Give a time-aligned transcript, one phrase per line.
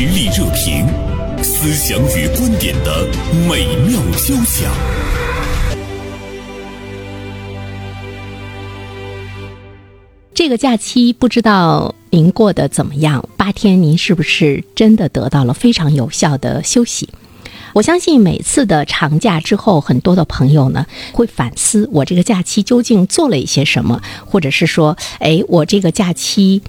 [0.00, 0.86] 实力热评，
[1.42, 3.04] 思想与观点的
[3.48, 4.72] 美妙交响。
[10.32, 13.28] 这个假期不知道您过得怎么样？
[13.36, 17.08] 八天您是不是真的得到了非常有效的休息？
[17.72, 26.62] 我相信每次的长假之后，很多的朋友呢会反思我这个假期究竟做了一些什么，或者是说，哎，我这个假期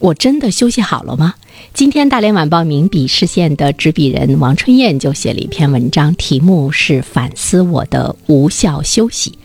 [0.00, 1.34] 我真的休息好了吗？
[1.72, 9.38] 今天大连晚报名笔视线的执笔人王春燕就写了一篇文章，题目是反思我的无效休息。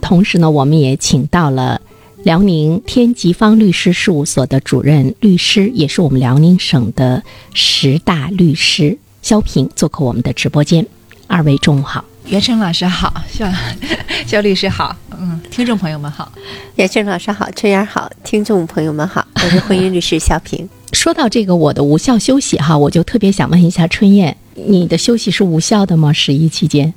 [0.00, 1.80] 同时呢，我们也请到了。
[2.22, 10.86] 辽宁天吉方律师事务所的主任律师，也是我们辽宁省的十大律师肖平做客我们的直播间。
[11.26, 13.46] 二位中午好，袁成老师好，肖
[14.26, 16.32] 肖 律师好，嗯，听众朋友们好，
[16.76, 20.68] 袁成老师好，春燕好，听众朋友们好，我是婚姻律师肖平。
[20.92, 26.12] 说到这个我的无效休息哈，我就特别想问一下春燕，你的休息是无效的吗？
[26.12, 26.92] 十一期间？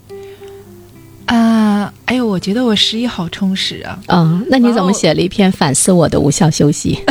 [1.25, 3.99] 啊，哎呦，我觉得我十一好充实啊！
[4.07, 7.03] 嗯，那你怎么写了一篇反思我的无效休息？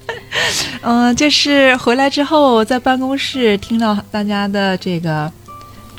[0.82, 5.30] 嗯，就是回来之后在办公室听到大家的这个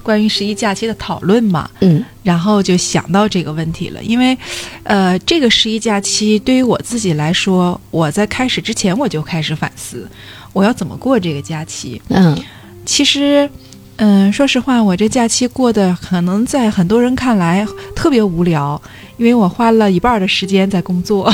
[0.02, 4.02] 关于十一假期的讨论嘛，嗯，然后就想到这个问题了。
[4.04, 4.38] 因为，
[4.84, 10.10] 呃，这个十一假期对于我自己来说，我在开始之前我就开始反思，
[10.54, 12.02] 我要怎么过这个假期。
[12.10, 12.38] 嗯，
[12.86, 13.50] 其实。
[13.98, 17.64] 嗯，说实话，我这假期过得可能在很多人看来
[17.96, 18.82] 特别无聊，
[19.18, 21.32] 因为我花了一半的时间在工作。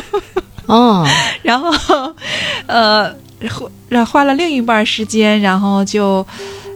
[0.64, 1.06] 哦，
[1.42, 2.14] 然后，
[2.64, 3.14] 呃，
[3.90, 6.26] 然后花了另一半时间，然后就，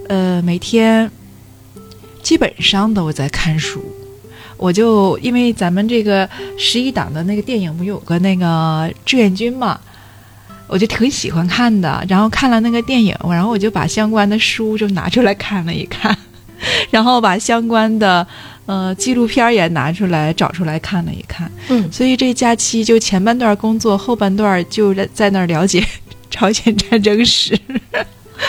[0.06, 1.10] 呃，每天
[2.22, 3.84] 基本上都在看书。
[4.56, 9.78] 我就因为咱们这个十一档的那个电影不有个那个志愿军嘛。
[10.68, 16.16] 我就挺喜欢看的，然后看了那个电影，然后我就把相关的书就拿出来看了一看，
[16.88, 18.26] 然后把相关的
[18.64, 21.50] 呃纪录片也拿出来找出来看了一看。
[21.68, 25.84] 嗯，所以这假期就前半段工作，后半段就在在那儿了解
[26.30, 27.58] 朝鲜战争史，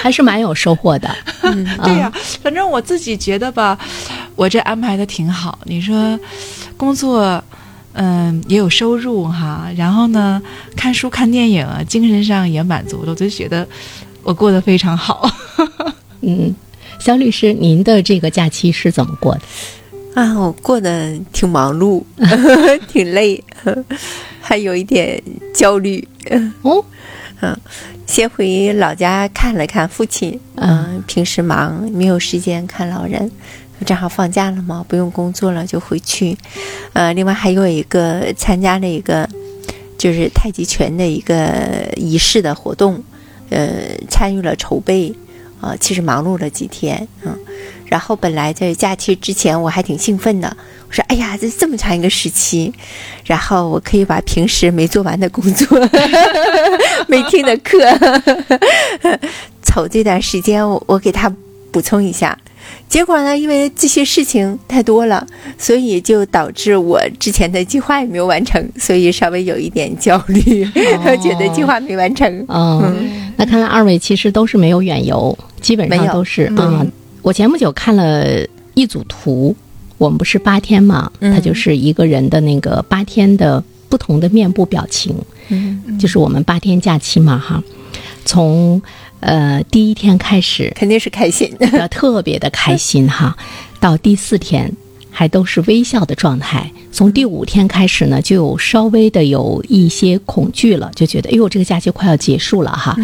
[0.02, 1.10] 还是蛮有收获的。
[1.44, 2.12] 嗯，对呀，
[2.42, 3.78] 反正我自己觉得吧，
[4.36, 5.58] 我这安排的挺好。
[5.66, 6.20] 你说
[6.76, 7.44] 工作。
[7.96, 10.42] 嗯，也有收入哈，然后呢，
[10.76, 13.68] 看书看电影，精神上也满足了，我就觉得
[14.24, 15.30] 我过得非常好。
[16.22, 16.56] 嗯，
[17.00, 19.42] 肖律师，您的这个假期是怎么过的？
[20.20, 22.04] 啊，我过得挺忙碌，
[22.88, 23.44] 挺累，
[24.42, 25.22] 还有一点
[25.54, 26.08] 焦虑。
[26.64, 26.84] 哦，
[27.42, 27.56] 嗯，
[28.06, 30.40] 先回老家看了看父亲。
[30.56, 33.32] 嗯，平时忙，没有时间看老人。
[33.86, 36.38] 正好放假了嘛，不用工作了就回去。
[36.94, 39.28] 呃，另外还有一个参加了一个
[39.98, 43.04] 就是太极拳的一个仪式的活动，
[43.50, 43.68] 呃，
[44.10, 45.14] 参与了筹备，
[45.60, 47.38] 啊，其实忙碌了几天，嗯。
[47.86, 50.56] 然后本来在假期之前我还挺兴奋的，
[50.88, 52.74] 我说：“哎呀，这这么长一个时期，
[53.26, 55.80] 然后我可以把平时没做完的工作、
[57.08, 57.80] 没听的课，
[59.64, 61.32] 瞅这段时间我我给他
[61.72, 62.38] 补充一下。”
[62.88, 63.38] 结果呢？
[63.38, 65.26] 因为这些事情太多了，
[65.58, 70.66] 所以就导致我之前的计划也没有完成，所以稍微有一点焦虑，
[71.22, 72.46] 觉得计划没完成。
[72.48, 76.86] 嗯，那看来二位其实都是没有远游，基本上都是啊。
[77.24, 78.46] 我前不久看了
[78.76, 79.56] 一组图，
[79.98, 85.16] 我们不是八天嘛，它就是一个人的那个八天的不同的面部表情，
[85.48, 87.64] 嗯，就是我们八天假期嘛，哈，
[88.24, 88.80] 从。
[89.26, 91.50] 呃，第一天开始肯定是开心，
[91.90, 93.34] 特别的开心哈。
[93.80, 94.70] 到第四天
[95.16, 102.98] 还都是微笑的状态，从第五天开始呢，就有稍微的有一些恐惧了，就觉得哎呦，这个假期快要结束了哈。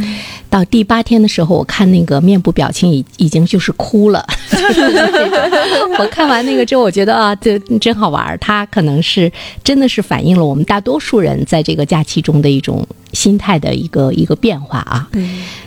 [0.49, 4.25] 到第八天的时候，我看那个面部表情已已经就是哭了。
[5.99, 8.35] 我看完那个之后，我觉得啊，这真好玩儿。
[8.39, 9.31] 它可能是
[9.63, 15.07] 真的是反映了我们大多数人在这个假期中的一种心态的一个一个变化啊。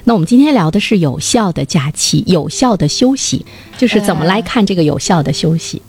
[0.04, 3.46] 那我们今天聊的是有效的假期，有效的休息，
[3.78, 5.80] 就是怎么来看这个有效的休息？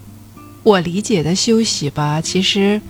[0.64, 2.82] 我理解的休息吧，其实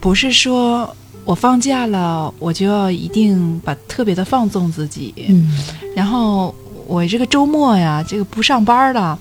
[0.00, 0.94] 不是说。
[1.24, 5.46] 我放假了，我就要一定把特别的放纵自己，嗯，
[5.94, 6.54] 然后
[6.86, 9.18] 我这个周末呀，这个不上班了，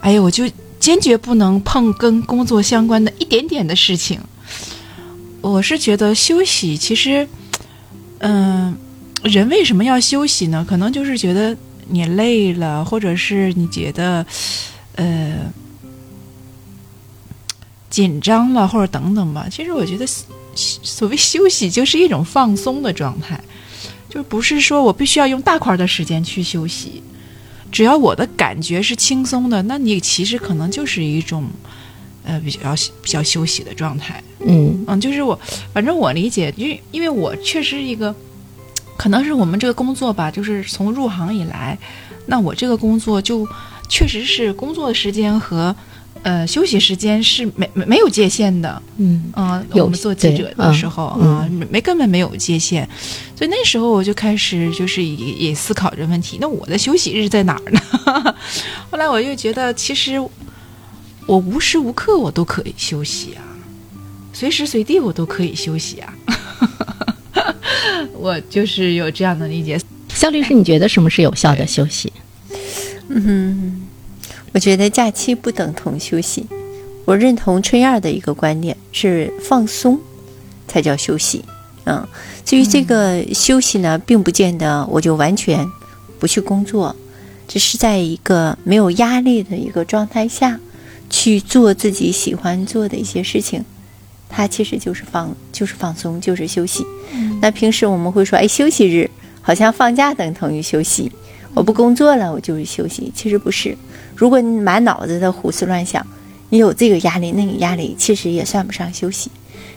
[0.00, 0.50] 哎呀，我就
[0.80, 4.18] 坚决不能碰跟工作相关的一点点的事情。
[5.42, 7.28] 我是觉得休息，其实，
[8.20, 8.74] 嗯，
[9.22, 10.64] 人为什么要休息呢？
[10.66, 11.54] 可能就是觉得
[11.88, 14.24] 你累了，或者是你觉得，
[14.94, 15.52] 呃，
[17.92, 19.46] 紧张了，或者等等吧。
[19.48, 20.04] 其实我觉得。
[20.54, 23.40] 所谓休息就是一种放松的状态，
[24.06, 27.02] 就不是说我必须要用大块的时间去休息，
[27.70, 31.48] 只要我的感觉是轻松的，那你其实可能就是一种，
[32.22, 34.22] 呃，比较比较休息的状态。
[34.46, 35.40] 嗯嗯，就是我，
[35.72, 38.14] 反正我理解，因为因为我确实一个，
[38.98, 41.78] 可能是我们这个工作吧，就是从入行以来，
[42.26, 43.48] 那我这个工作就
[43.88, 45.74] 确实是工作的时间和
[46.22, 48.82] 呃休息时间是没没没有界限的。
[48.98, 52.88] 嗯嗯，有我们做记者的时候嗯啊，没没根本没有界限，
[53.36, 57.80] 所以那时候我就开始就是也也思考这问题，那我的休息日在哪儿呢？
[58.90, 60.20] 后来我又觉得，其实
[61.26, 63.42] 我无时无刻我都可以休息啊，
[64.32, 66.12] 随时随地我都可以休息啊。
[68.14, 72.12] 我就是有这样的理解，肖律师，你觉得什么是有效的休息？
[73.08, 73.82] 嗯，
[74.52, 76.46] 我觉得假期不等同休息。
[77.04, 79.98] 我认同春燕的一个观点，是放松
[80.68, 81.44] 才叫休息。
[81.84, 82.06] 嗯，
[82.44, 85.66] 至于这个休息呢，并不见得我就完全
[86.20, 86.94] 不去工作，
[87.48, 90.60] 只是在一个没有压力的一个状态下，
[91.10, 93.64] 去做自己喜欢做的一些事情。
[94.28, 96.86] 它其实就是放，就是放松，就是休息。
[97.40, 99.10] 那平时我们会说，哎，休息日
[99.40, 101.10] 好像放假等同于休息，
[101.52, 103.12] 我不工作了，我就是休息。
[103.14, 103.76] 其实不是，
[104.22, 106.06] 如果你满脑子的胡思乱想，
[106.50, 109.28] 你有这个压力那个压力，其实也算不上休息。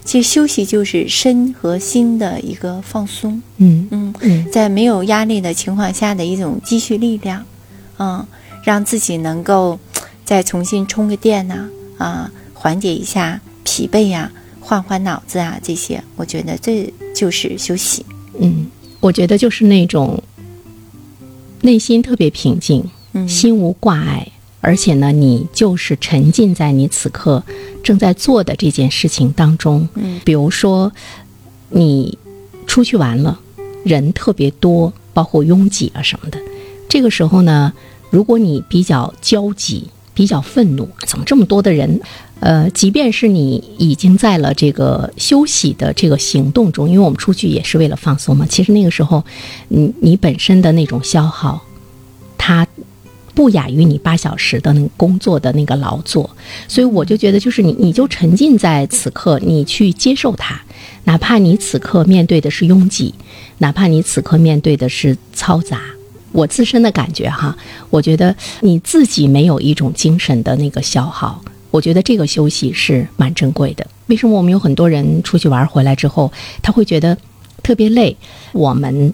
[0.03, 7.43] 其实休息就是身和心的一个放松，嗯嗯，嗯在没有压力的情况下的一种积蓄力量，
[7.97, 8.23] 嗯，
[8.63, 9.79] 让自己能够
[10.23, 11.67] 再重新充个电呐、
[11.97, 18.05] 啊，缓解一下疲惫呀、换换脑子啊，这些，我觉得这就是休息。
[18.39, 18.67] 嗯，
[18.99, 20.21] 我觉得就是那种
[21.61, 24.27] 内心特别平静，嗯，心无挂碍，
[24.65, 27.43] 而且呢，你就是沉浸在你此刻
[27.83, 29.87] 正在做的这件事情当中。
[29.93, 30.91] 嗯，比如说
[31.69, 32.17] 你
[32.65, 33.39] 出去玩了，
[33.83, 36.39] 人特别多，包括拥挤啊什么的，
[36.89, 37.71] 这个时候呢，
[38.09, 42.01] 如果你比较焦急、比较愤怒，怎么这么多的人？
[42.39, 48.45] 呃，即便是你已经在了这个休息的这个行动中，因为我们出去也是为了放松嘛。
[48.49, 49.23] 其实那个时候，
[49.67, 51.64] 你你本身的那种消耗，它
[53.35, 56.27] 不亚于你八小时的那个工作的那个劳作，
[56.67, 60.59] 所以我就觉得，就是你你就沉浸在此刻，你去接受它，
[61.03, 63.13] 哪怕你此刻面对的是拥挤，
[63.57, 65.81] 哪怕你此刻面对的是嘈杂。
[66.31, 67.55] 我自身的感觉哈，
[67.89, 71.41] 我觉得你自己没有一种精神的那个消耗，
[71.71, 73.85] 我觉得这个休息是蛮珍贵的。
[74.07, 77.17] 为什么我们有很多人出去玩回来之后，他会觉得
[77.63, 78.15] 特别累？
[78.51, 79.13] 我们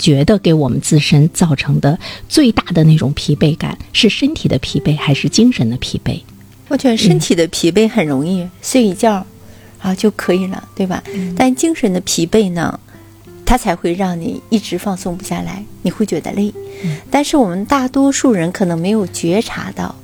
[0.00, 1.96] 觉得给我们自身造成的
[2.28, 6.20] 最大的那种疲惫感，是身体的疲惫还是精神的疲惫？
[6.68, 9.24] 我觉得身体的疲惫很容易睡一觉
[9.78, 11.02] 啊就可以了，对吧？
[11.36, 12.80] 但精神的疲惫呢，
[13.44, 16.52] 它才会让你一直放松不下来，你会觉得累。
[17.10, 19.94] 但是我们大多数人可能没有觉察到，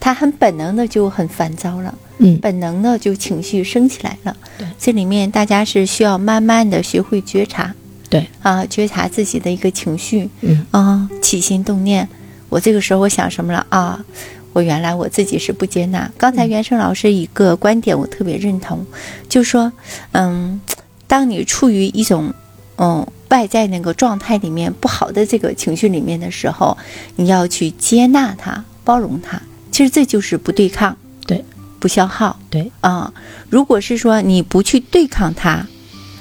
[0.00, 4.36] 他很本能的就很烦躁了，嗯本能的就情绪升起来了。
[4.56, 7.74] 对这里面大家是需要慢慢的学会觉察
[8.14, 12.08] 对，啊，觉察自己的一个情绪，嗯啊，起心动念，
[12.48, 14.04] 我这个时候我想什么了啊？
[14.52, 16.08] 我原来我自己是不接纳。
[16.16, 18.86] 刚才袁生老师一个观点我特别认同，
[19.28, 19.72] 就是说，
[20.12, 20.60] 嗯，
[21.08, 22.32] 当你处于一种
[22.78, 26.78] 嗯外在那个状态里面不好的这个情绪里面的时候，
[27.16, 29.42] 你要去接纳它，包容它。
[29.72, 31.44] 其实这就是不对抗，对，
[31.80, 33.12] 不消耗对，啊。
[33.50, 35.66] 如果是说你不去对抗它，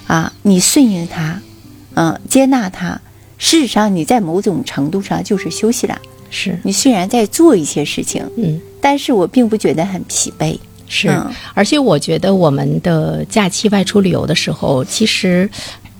[0.08, 1.40] 啊，你顺应它，
[1.96, 3.00] 嗯、接纳它，
[3.38, 6.00] 事实上你在某种程度上就是休息了。
[6.30, 8.60] 是，你虽然在做一些事情，嗯。
[8.82, 10.58] 但是我并不觉得很疲惫。
[10.90, 15.50] 是嗯，而且我觉得我们的假期外出旅游的时候，其实，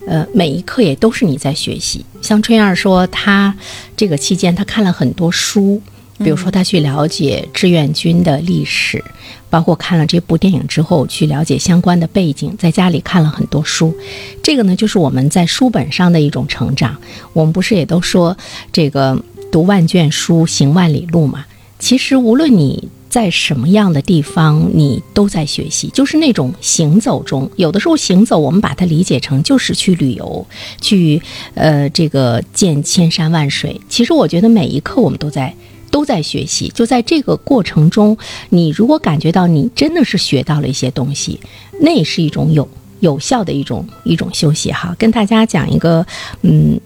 [0.06, 2.06] 呃，每一刻也都是你在学习。
[2.22, 3.56] 像春燕儿说，她
[3.96, 5.82] 这个期间她看了很多书，
[6.20, 9.04] 比如说他去了解志愿军的历史，
[9.50, 13.96] 包括看了这部电影之后去了解相关的背景，在家里看了很多书。
[14.42, 16.96] 这个呢，就是我们在书本上的一种成长。
[17.34, 18.38] 我们不是也都说
[18.72, 21.46] 这个读万卷书，行万里路嘛？
[21.80, 27.50] 其实无论你在什么样的地方，你都在学习，就是那种行走中。
[27.58, 30.48] 有的时候行走，我们把它理解成就是去旅游，
[30.80, 31.22] 去
[31.56, 33.80] 呃这个见千山万水。
[33.90, 35.54] 其实我觉得每一刻我们都在
[35.94, 38.18] 都在学习，就在这个过程中，
[38.50, 41.40] 你如果感觉到你真的是学到了一些东西，
[41.80, 42.68] 那也是一种有
[43.00, 44.96] 有效的一种一种休息哈。
[44.98, 46.04] 跟大家讲一个
[46.42, 46.80] 嗯。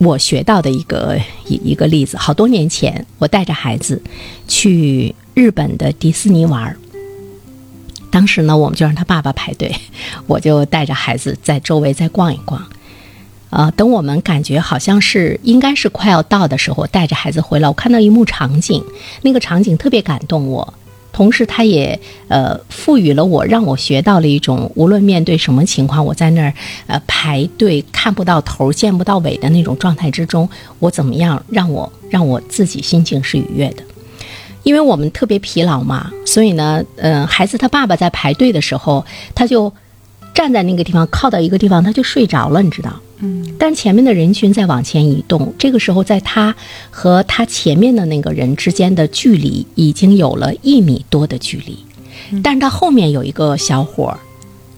[0.00, 4.00] 我学到的一个一一个例子，好多年前，我带着孩子
[4.46, 6.76] 去日本的迪士尼玩儿。
[8.08, 9.74] 当时呢，我们就让他爸爸排队，
[10.28, 12.64] 我就带着孩子在周围再逛一逛。
[13.50, 18.84] 呃，等我们感觉好像是应该是快要到的时候，带着孩子回来，我看到一幕场景，
[19.22, 20.74] 那个场景特别感动我，
[21.12, 26.52] 同时它也呃赋予了我，让我学到了一种无论面对什么情况，我在那儿
[26.86, 33.82] 呃排队看不到头、见不到尾的那种状态之中，我怎么样让我让我自己心情是愉悦的。
[34.62, 39.72] 因为我们特别疲劳嘛，所以呢，嗯、孩子他爸爸在排队的时候，他就
[40.34, 42.94] 站在那个地方，靠到一个地方，他就睡着了，你知道。
[43.20, 46.54] 嗯，但前面的人群在往前移动，这个时候，在他
[46.90, 51.78] 和他前面的那个人之间的距离已经有了一米多的距离，
[52.42, 54.18] 但是他后面有一个小伙儿，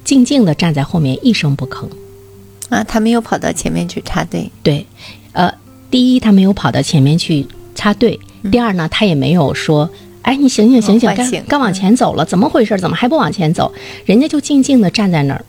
[0.05, 1.89] 静静地站在后面，一声不吭。
[2.71, 4.87] 啊，他没有跑到前面去插队，对，
[5.33, 5.53] 呃，
[5.91, 7.45] 第一，他没有跑到前面去
[7.75, 8.17] 插队；
[8.51, 9.91] 第二呢，他也没有说，
[10.23, 12.79] 哎，你醒醒醒醒，该该往前走了，怎么回事？
[12.79, 13.73] 怎么还不往前走？
[14.07, 15.45] 人家就静静地站在那儿，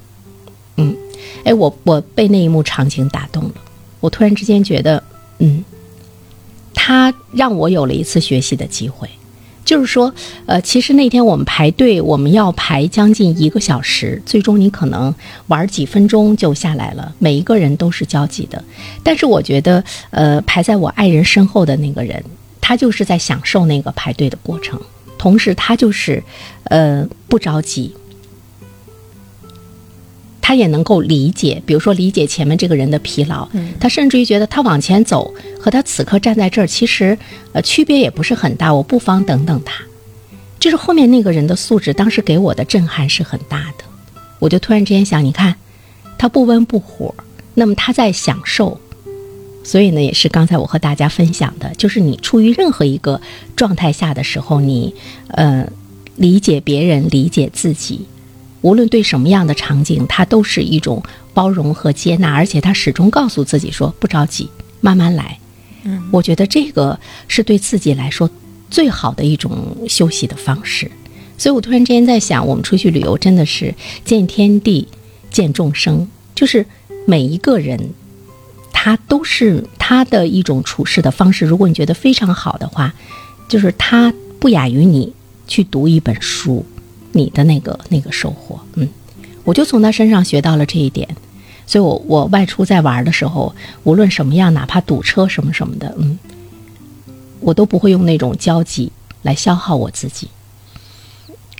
[0.77, 0.95] 嗯，
[1.43, 3.55] 哎，我我被那一幕场景打动了，
[3.99, 5.03] 我突然之间觉得，
[5.39, 5.63] 嗯，
[6.73, 9.09] 他让我有了一次学习的机会。
[9.63, 10.13] 就是说，
[10.47, 15.13] 呃，其实那天我们排队，我们要排将近一个小时，最终你可能
[15.47, 17.13] 玩几分钟就下来了。
[17.19, 18.61] 每一个人都是焦急的，
[19.03, 22.21] 但是我觉得，呃，排在我爱人身后的那个人，
[22.59, 24.81] 他就是在享受那个排队的过程，
[25.17, 26.21] 同时他就是，
[26.65, 27.93] 呃，不着急。
[30.51, 33.47] 他也能够理解，比如说理解前面这个人的疲劳，
[33.79, 37.17] 他甚至于觉得他往前走和他此刻站在这儿，其实
[37.53, 39.81] 呃区别也不是很大，我不妨等等他。
[40.59, 43.85] 就是后面那个人的素质，当时给我的震撼是很大的。
[44.39, 45.55] 我就突然之间想，你看，
[46.17, 47.15] 他不温不火，
[47.53, 48.77] 那么他在享受。
[49.63, 53.21] 所以呢，也是刚才我和大家分享的，就是你处于任何一个
[53.55, 54.93] 状态下的时候，你
[55.29, 55.65] 呃
[56.17, 58.05] 理解别人，理解自己，
[58.61, 61.03] 无论对什么样的场景，他都是一种
[61.33, 64.49] 包容和接纳，而且他始终告诉自己说不着急，
[64.79, 65.37] 慢慢来。
[65.83, 68.29] 嗯，我觉得这个是对自己来说
[68.69, 70.89] 最好的一种休息的方式。
[71.37, 73.73] 所以我突然之间在想，我们出去旅游真的是
[74.05, 74.87] 见天地、
[75.31, 76.65] 见众生，就是
[77.05, 77.91] 每一个人。
[78.83, 81.45] 他都是他的一种处事的方式。
[81.45, 82.91] 如果你觉得非常好的话，
[83.47, 85.13] 就是他不亚于你
[85.47, 86.65] 去读一本书，
[87.11, 88.59] 你的那个那个收获。
[88.75, 88.87] 嗯，
[89.43, 91.07] 我就从他身上学到了这一点。
[91.67, 96.19] 所以我我外出在玩的时候，无论什么样，哪怕堵车什么什么的，嗯，
[97.39, 98.91] 我都不会用那种焦急
[99.21, 100.27] 来消耗我自己。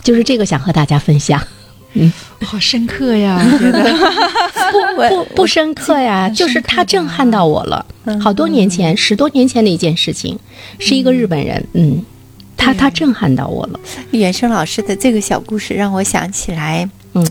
[0.03, 1.41] 就是这个想和大家分享。
[1.93, 3.84] 嗯好深刻呀，我觉得
[4.72, 7.86] 不不不深刻呀，就是他震撼到我了。
[8.20, 10.39] 好多年前，十多年前的一件事情，
[10.79, 12.01] 是一个日本人，嗯，
[12.62, 13.80] 他他震撼到我了。
[14.12, 17.27] 袁生老师的这个小故事让我想起来，嗯。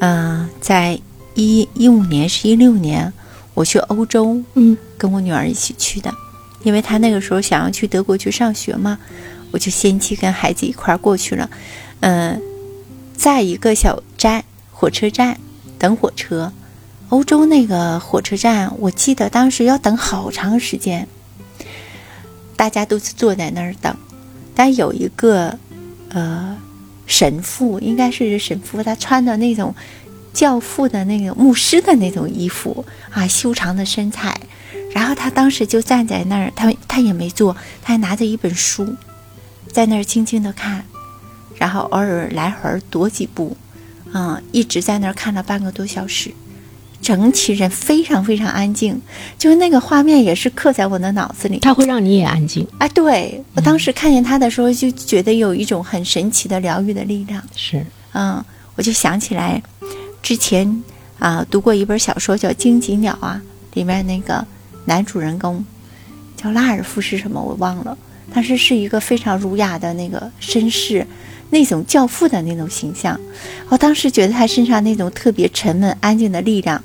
[0.00, 1.00] 嗯、在
[1.34, 3.10] 一一五年是一六年，
[3.54, 4.76] 我去欧洲，嗯。
[4.98, 6.12] 跟我女儿一起去的，
[6.62, 8.98] 因为她那个时候想要去德国去上学嘛，
[9.50, 11.48] 我就先期跟孩子一块儿过去了。
[12.00, 12.40] 嗯、
[13.16, 15.38] 在一个小站火车站
[15.78, 16.52] 等火车，
[17.08, 21.06] 欧洲那个火车站，我记得当时要等好长时间，
[22.56, 23.94] 大家都是坐在那儿等，
[24.54, 25.58] 但有一个
[26.10, 26.56] 呃
[27.06, 29.74] 神父，应该是神父，他穿的那种
[30.32, 34.40] 教父的那个牧师的那种衣服啊，修长的身材。
[34.92, 38.94] 然后他当时就站在那儿，他他也没坐，他还拿着一本书，
[39.72, 40.84] 在那儿静静的看，
[41.56, 43.56] 然后偶尔来回儿踱几步，
[44.12, 46.32] 嗯，一直在那儿看了半个多小时。
[47.04, 48.98] 整体人非常非常安静，
[49.38, 51.58] 就是那个画面也是刻在我的脑子里。
[51.58, 57.42] 他会让你也安静，啊，对我当时看见他的时候，就觉得有一种很神奇的疗愈的力量。
[57.54, 57.84] 是
[58.14, 58.42] 嗯，
[58.74, 59.62] 我就想起来
[60.22, 60.82] 之前
[61.18, 63.38] 啊读过一本小说叫《荆棘鸟》啊，
[63.74, 64.42] 里面那个
[64.86, 65.62] 男主人公
[66.38, 67.98] 叫拉尔夫是什么我忘了，
[68.32, 71.06] 但是是一个非常儒雅的那个绅士，
[71.50, 73.20] 那种教父的那种形象。
[73.68, 76.82] 我当时觉得他身上那种特别沉稳安静的力量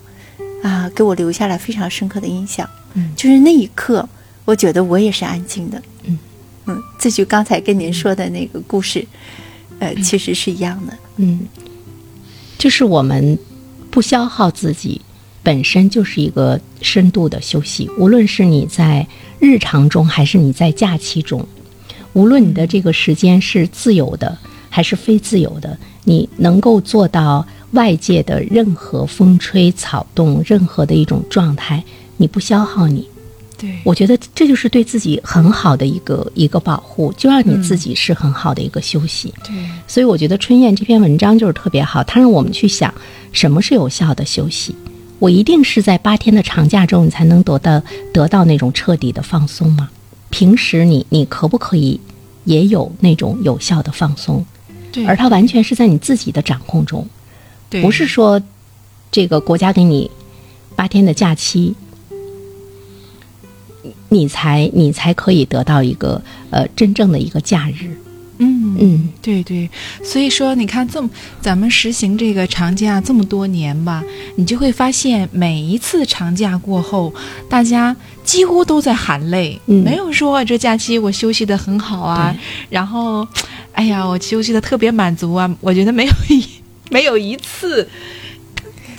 [0.63, 2.69] 啊，给我留下了非常深刻的印象。
[2.95, 4.07] 嗯就是那一刻，
[4.45, 5.81] 我觉得我也是安静的。
[6.03, 6.17] 嗯
[6.65, 9.05] 嗯，这就刚才跟您说的那个故事，
[9.79, 10.93] 呃，其实是一样的。
[11.17, 11.41] 嗯，
[12.57, 13.37] 就是我们
[13.91, 15.01] 不消耗自己，
[15.43, 17.89] 本身就是一个深度的休息。
[17.97, 19.07] 无论是你在
[19.39, 21.47] 日常中，还是你在假期中，
[22.13, 24.37] 无论你的这个时间是自由的
[24.69, 31.83] 还是非自由的，你能够做到外界的任何风吹草动、任何的一种状态，
[32.17, 33.07] 你不消耗你，
[33.57, 39.33] 对，我觉得这就是对自己很好的一个一个保护，就让你自己是很好的一个休息。
[39.43, 39.53] 对，
[39.87, 42.93] 所以我觉得春燕这篇文章就是特别好，它让我们去想
[43.31, 44.75] 什么是有效的休息。
[45.19, 47.81] 我一定是在八天的长假中，你才能得到
[48.13, 49.89] 得到那种彻底的放松吗？
[50.29, 51.99] 平时你你可不可以
[52.45, 54.45] 也有那种有效的放松？
[54.91, 55.05] 对。
[55.05, 57.07] 而它完全是在你自己的掌控中，
[57.69, 57.81] 对。
[57.81, 58.41] 不是说
[59.11, 60.09] 这个国家给你
[60.75, 61.75] 八天的假期，
[64.09, 67.97] 你才你才可以得到一个呃真正的一个假日。
[68.41, 69.69] 嗯嗯，对对，
[70.01, 71.09] 所以说你看这么
[71.41, 74.01] 咱们实行这个长假这么多年吧，
[74.37, 77.13] 你就会发现每一次长假过后，
[77.49, 77.93] 大家
[78.23, 79.83] 几乎都在含泪，嗯。
[79.83, 82.33] 没有说这假期我休息的很好啊，
[82.69, 83.27] 然后，
[83.79, 86.45] 哎呀，我休息的特别满足啊，我觉得没有一
[86.89, 87.87] 没有一次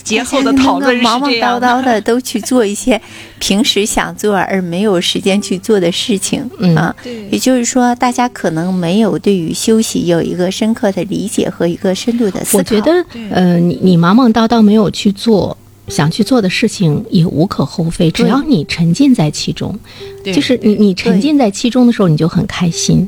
[0.02, 2.98] 节后的讨论是忙忙叨叨的都去做一些
[3.38, 6.96] 平时想做而没有时间去做的事情、嗯啊。
[7.02, 12.58] 对也就是说，大家可能没有对于休息有一个深刻的理解和一个深度的思考。
[12.58, 15.54] 我觉得对呃，你你忙忙叨叨没有去做
[15.88, 19.78] 想去做的事情也无可厚非，只要你沉浸在其中，
[20.24, 23.06] 对就是你你沉浸在其中的时候，你就很开心。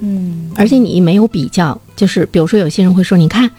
[0.00, 0.50] 嗯。
[0.56, 3.50] 而且你没有比较，就是比如说有些人会说，你看，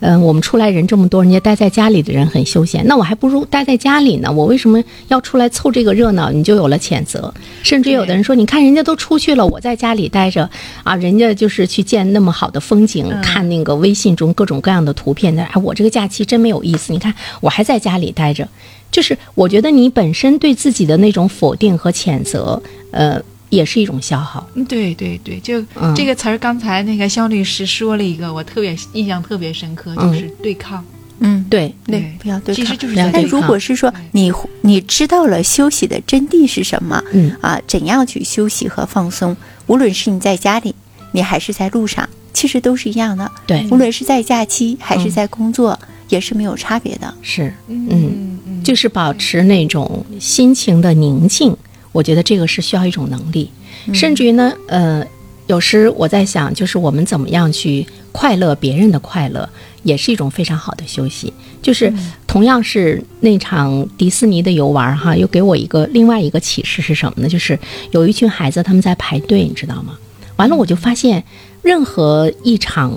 [0.00, 6.30] 嗯、我们出来人这么多，人家待在家里的人很休闲，那我还不如待在家里呢，我为什么要出来凑这个热闹？
[6.30, 10.48] 你就有了谴责，甚至有的人说，你看人家都出去了，我在家里待着
[10.84, 13.20] 啊，人家就是去见那么好的风景，嗯。
[13.20, 18.48] 看那个微信中各种各样的图片，的哎，我这个假期真没有意思，你看我还在家里待着，
[18.92, 22.62] 就是我觉得你本身对自己的那种否定和谴责，
[22.92, 24.46] 呃，也是一种消耗。
[24.54, 30.84] 嗯对对对，就、嗯这个词儿，刚才那个肖律师说了一个，我特别印象特别深刻，嗯就是对抗。
[31.20, 32.76] 嗯，对，对对，不要对抗其实。
[32.76, 39.36] 就是不要在但如果是说你你知道了休息的真谛是什么，嗯啊，怎样去休息和放松，
[39.66, 40.74] 无论是你在家里，
[41.12, 43.28] 你还是在路上，其实都是一样的。
[43.46, 45.76] 对，无论是在假期还是嗯在工作，
[46.08, 47.12] 也是没有差别的。
[47.20, 47.52] 是。
[47.66, 51.56] 嗯，就是保持那种心情的宁静，
[51.98, 53.50] 我觉得这个是需要一种能力，
[53.92, 55.04] 甚至于呢，呃，
[55.48, 59.48] 有时我在想，就是我们怎么样去快乐别人的快乐，
[59.82, 61.32] 也是一种非常好的休息。
[61.60, 61.92] 就是
[62.24, 67.28] 同样是那场迪士尼的游玩哈，又给我一个另外一个启示是什么呢？
[67.28, 67.58] 就是
[67.90, 69.98] 有一群孩子他们在排队，你知道吗？
[70.36, 71.24] 完了我就发现，
[71.62, 72.92] 任何一场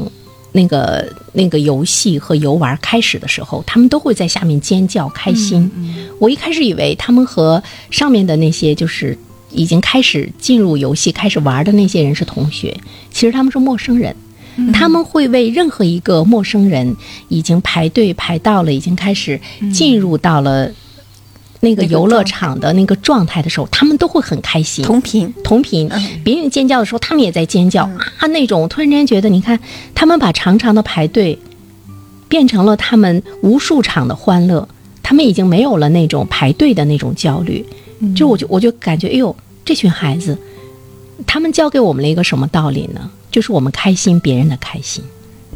[0.52, 5.72] 那个那个游戏和游玩开始的时候，他们都会在下面尖叫开心。
[6.20, 9.18] 我一开始以为他们和上面的那些就是
[9.52, 12.76] 已经开始进入游戏、开始玩的那些人是同学，
[13.12, 14.16] 其实他们是陌生人。
[14.74, 16.96] 他们会为任何一个陌生人
[17.30, 19.40] 已经排队排到了，已经开始
[19.74, 20.70] 进入到了
[21.62, 24.84] 那个游乐场的那个状态的时候，他们都会很开心。
[24.84, 25.90] 同频，同频，
[26.24, 27.84] 别人尖叫的时候，他们也在尖叫、
[28.18, 28.28] 啊！
[28.28, 29.60] 那种突然间觉得，你看，
[29.96, 31.38] 他们把长长的排队
[32.28, 34.68] 变成了他们无数场的欢乐，
[35.04, 37.66] 他们已经没有了那种排队的那种焦虑。
[38.16, 40.38] 就我就我就感觉，哎呦，这群孩子，
[41.28, 43.12] 他们教给我们了一个什么道理呢？
[43.30, 45.04] 就是我们开心，别人的开心，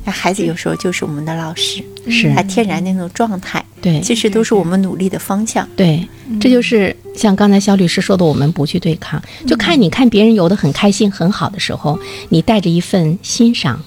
[0.05, 2.33] 那孩子有时候就是我们的老师，是。
[2.33, 3.99] 他天然那种状态，对。
[4.01, 5.67] 其实都是我们努力的方向。
[5.75, 6.07] 对，
[6.39, 13.81] 这就是像刚才肖律师说的，我们不去对抗，就看你看别人游得很开心、很好的时候，你带着一份欣赏，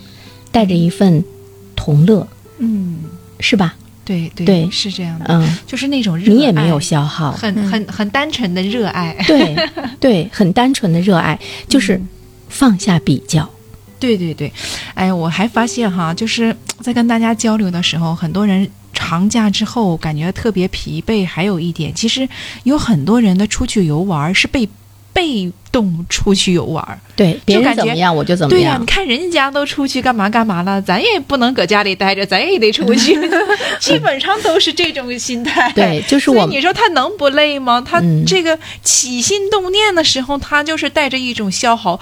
[0.51, 1.25] 带着一份
[1.77, 2.27] 同乐，
[2.59, 2.99] 嗯，
[3.41, 3.75] 是吧？
[4.05, 9.17] 对对对是这样的，嗯，就是那种热爱你也没有消耗，很很很单纯的热爱。
[9.27, 9.55] 对。
[10.01, 12.01] 对，很单纯的热爱，就是
[12.49, 13.49] 放下比较。
[13.99, 14.53] 对对对，
[14.95, 21.27] 哎，我还发现哈，就是在跟大家交流的时候，很多人长假之后感觉特别疲惫。
[21.27, 22.29] 还有一点，其实
[22.65, 24.69] 有很多人的出去游玩是被
[25.13, 27.01] 被动出去游玩。
[27.17, 28.87] 对，别人怎么样我就怎么样对呀、样你。
[28.87, 33.19] 看人家都出去干嘛干嘛了，咱也不能搁家里待着，咱也得出去。
[33.81, 35.73] 基本上都是这种心态。
[35.75, 37.81] 对，就是我你说他能不累吗？
[37.85, 41.99] 他嗯这个起心动念的时候，他就是带着一种消耗，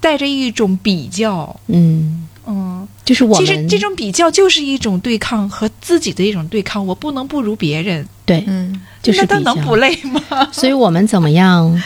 [0.00, 1.58] 带着一种比较。
[1.66, 6.86] 嗯，嗯，就是我们其实这种比较就是一种对抗和自己的一种对抗。
[6.86, 10.20] 我不能不如别人，对，嗯，就是比较那他能不累吗？
[10.52, 11.82] 所以我们怎么样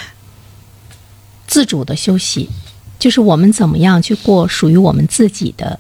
[1.47, 2.49] 自主的休息，
[2.99, 5.79] 就是我们怎么样去过属于我们自己的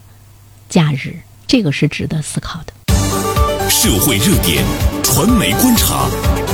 [0.68, 1.14] 假日，
[1.46, 2.72] 这个是值得思考的。
[3.68, 4.64] 社会热点，
[5.04, 6.08] 传媒观察，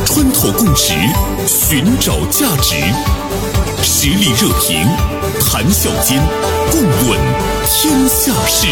[0.04, 0.92] 穿透共识，
[1.46, 2.74] 寻找价值，
[3.82, 4.86] 实力热评，
[5.40, 6.22] 谈笑间，
[6.70, 7.18] 共论
[7.66, 8.66] 天下事。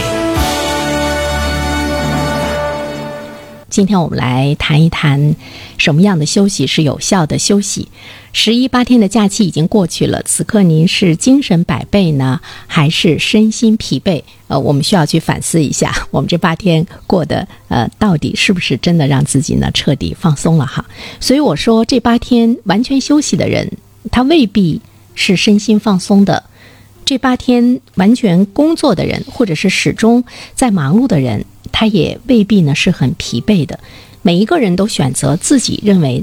[3.68, 5.34] 今天我们来谈一谈
[5.78, 7.88] 什么样的休息是有效的休息。
[8.32, 14.22] 十一八天的假期已经过去了，此刻您是精神百倍呢，还是身心疲惫？
[14.46, 20.84] 呃，我们需要去反思一下， 我们这八天过的呃，到底是不是真的让自己呢彻底放松了哈？
[21.18, 23.68] 所以我说，这八天完全休息的人，
[24.12, 24.80] 他未必
[25.14, 26.42] 是身心放松的；
[27.04, 30.24] 这八天完全工作的人，或者是始终
[30.54, 31.44] 在忙碌的人。
[31.72, 33.80] 他也未必呢是很疲惫的，
[34.22, 36.22] 每一个人都选择自己认为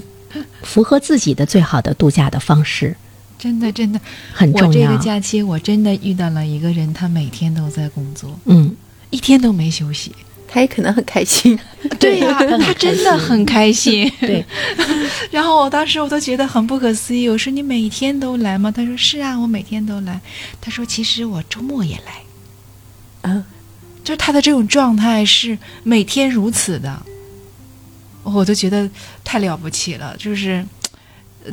[0.63, 2.95] 符合自己的最好的度假的方式，
[3.37, 3.99] 真的真的
[4.31, 4.67] 很重要。
[4.67, 8.73] 我这个假期我真的遇到了一个人，他每天都在工作，嗯，
[9.09, 10.13] 一天都没休息，
[10.53, 11.57] 他也可能很开心。
[11.97, 14.11] 对呀，他真的很开心。
[14.19, 14.45] 对，
[15.31, 17.29] 然后我当时我都觉得很不可思议。
[17.29, 18.69] 我说你每天都来吗？
[18.69, 20.19] 他说是啊，我每天都来。
[20.59, 22.21] 他说其实我周末也来。
[23.21, 23.43] 嗯。
[24.03, 27.01] 就是他的这种状态是每天如此的，
[28.23, 28.89] 我都觉得
[29.23, 30.15] 太了不起了。
[30.17, 30.65] 就是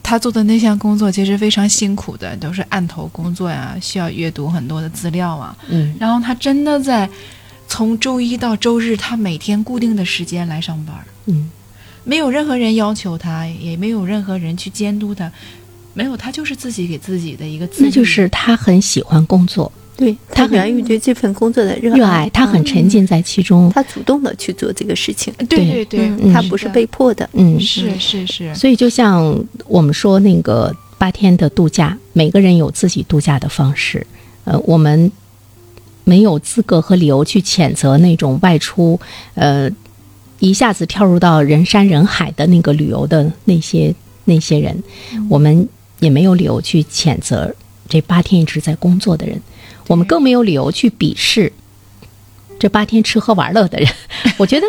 [0.02, 5.54] 他做的那项工作其实非常辛苦的，都是案头工作呀，需要阅读很多的资料啊。
[5.68, 5.94] 嗯。
[6.00, 7.08] 然后他真的在
[7.68, 10.96] 从周一到周日，他每天固定的时间来上班。
[11.26, 11.50] 嗯。
[12.04, 15.30] 没有任何人要求他，也没有任何人去监督他，
[15.92, 17.84] 没有他就是自己给自己的一个自。
[17.84, 19.70] 那就是他很喜欢工作。
[19.94, 25.34] 对他源于对这份工作的热爱，他很沉浸在其中，他主动的去做这个事情。
[25.50, 27.28] 对对对，他不是被迫的。
[27.34, 28.54] 嗯，是是是。
[28.54, 34.06] 所以就像我们说那个八天的度假，每个人有自己度假的方式。
[34.44, 35.12] 呃，我们
[36.08, 38.98] 没有资格和理由去谴责那种外出，
[39.34, 39.70] 呃，
[40.38, 43.94] 一下子跳入到人山人海的那个旅游的那些
[44.24, 44.82] 那些人，
[45.28, 45.68] 我们
[46.00, 47.54] 也没有理由去谴责
[47.86, 49.38] 这八天一直在工作的人。
[49.86, 51.52] 我们更没有理由去鄙视
[52.58, 53.86] 这八天吃喝玩乐的人。
[54.38, 54.66] 我觉得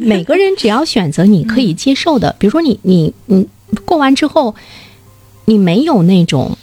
[0.00, 3.46] 每个人只要选择你可以接受的，比如说你你你
[3.84, 4.56] 过完之后，
[5.44, 6.58] 你没有那种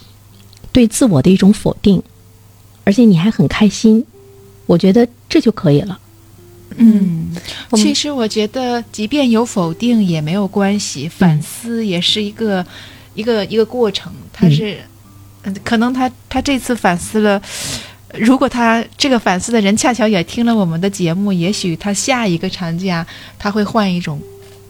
[0.70, 2.02] 对自我的一种否定，
[2.90, 4.04] 而且你还很开心，
[4.66, 5.96] 我觉得这就可以了。
[6.74, 7.30] 嗯，
[7.74, 12.66] 其实我觉得，即便有否定也没有关系，反思也是一个
[13.14, 14.78] 一个一个过程，他是。
[15.44, 17.40] 嗯，可能他他这次反思了，
[18.14, 23.06] 如果他这个反思的人恰巧也听了我们的节目，也许他下一个长假
[23.38, 24.20] 他会换一种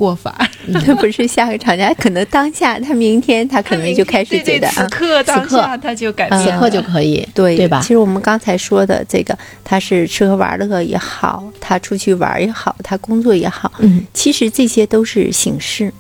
[0.01, 0.35] 过法。
[0.67, 7.81] 那 不是下个厂家，可能当下他明天他可能就开始觉得此刻当下他就改变，此刻就可以，对对吧？
[7.83, 15.93] 其实我们刚才说的这个，他是吃喝玩乐也好，他出去玩也好，他工作也好，嗯，其实这些都是形式。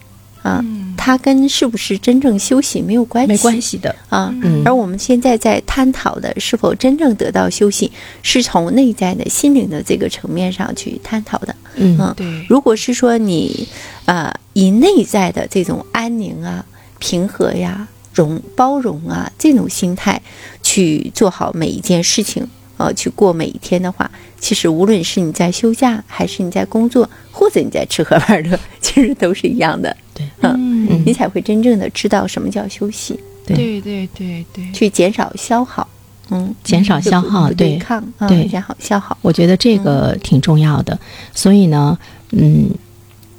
[0.42, 0.64] 啊，
[0.96, 4.34] 它跟是不是真正休息没有关系，没关系的啊。
[4.64, 7.90] 而我们现在在探讨的是否真正得到休息，
[8.22, 11.54] 是从内在的心灵的这个层面上去探讨的。
[11.76, 12.46] 嗯，对。
[12.48, 13.68] 如果是说你，
[14.06, 16.64] 呃，以内在的这种安宁啊、
[16.98, 20.20] 平和呀、容包容啊这种心态
[20.62, 22.48] 去做好每一件事情。
[22.78, 29.94] 呃，去过每一天的话，其实无论是你在休假，还是你在工作，或者你在吃喝玩乐，其实都是一样的。
[31.00, 33.18] 对，嗯，你才会真正的知道什么叫休息。
[33.46, 35.86] 对对对对，去减少消耗，
[36.30, 39.16] 嗯，减少消耗，对抗，对，减少消耗。
[39.22, 40.98] 我觉得这个挺重要的。
[41.34, 41.98] 所以呢，
[42.32, 42.70] 嗯，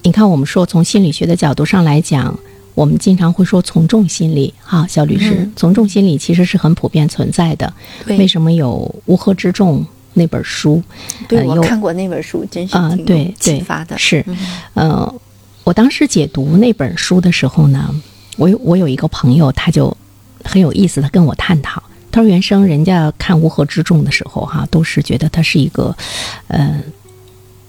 [0.04, 2.38] 你看，我们说从心理学的角度上来讲。
[2.74, 7.72] 我们经常会说从众心理，哈，肖律师，从众心理其实是很普遍存在的。
[8.08, 9.82] 为什么有《乌合之众》
[10.14, 10.82] 那本书？
[11.28, 13.98] 对我看过那本书，真是挺启发的。
[13.98, 14.26] 是，
[14.74, 15.14] 呃，
[15.64, 17.94] 我当时解读那本书的时候呢，
[18.38, 19.96] 我有我有一个朋友，他就
[20.44, 25.96] 很有意思，他跟我探讨，他说原生人家看《乌合之众》的时候，哈，都是觉得他是一个，
[26.48, 26.82] 呃，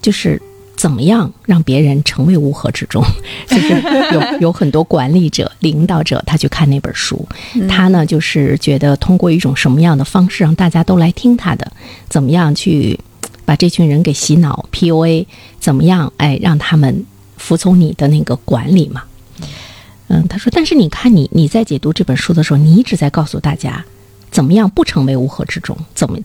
[0.00, 0.40] 就是。
[0.74, 3.04] 怎么样让别人成为乌合之众？
[3.46, 3.80] 就是
[4.12, 7.24] 有 有很多管理者、领导者，他去看那本书，
[7.68, 11.70] 他呢就是觉得通过一种什么样的方式让大家都来听他的？
[12.08, 12.98] 怎么样去
[13.44, 15.24] 把这群人给洗脑、PUA？
[15.60, 17.06] 怎么样哎让他们
[17.42, 19.02] 服从你的那个管理嘛？
[20.06, 23.84] 嗯，他说，但是你看你你在解读这本书的时候，你一直在告诉大家
[24.30, 25.76] 怎么样不成为乌合之众？
[25.94, 26.18] 怎么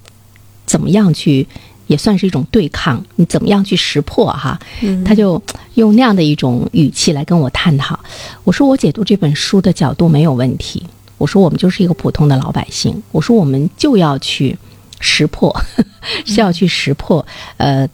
[0.65, 1.47] 怎么样去？
[1.87, 4.59] 也算是一种对抗，你怎么样去识破哈？
[5.05, 5.41] 他就
[5.75, 7.97] 用那样的一种语气来跟我探讨。
[8.43, 10.85] 我说我解读这本书的角度没有问题。
[11.17, 13.01] 我说我们就是一个普通的老百姓。
[13.13, 14.57] 我说我们就要去
[14.99, 15.55] 识破，
[16.27, 17.25] 是要去识破。
[17.55, 17.87] 呃，